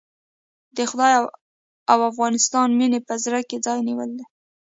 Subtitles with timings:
[0.77, 1.13] د خدای
[1.91, 4.25] او افغانستان مينې په زړه کې ځای نيولی دی.